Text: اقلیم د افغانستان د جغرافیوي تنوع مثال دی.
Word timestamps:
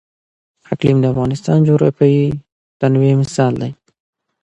اقلیم 0.73 0.97
د 1.01 1.05
افغانستان 1.13 1.57
د 1.59 1.65
جغرافیوي 1.69 2.25
تنوع 2.79 3.11
مثال 3.21 3.53
دی. 3.61 3.71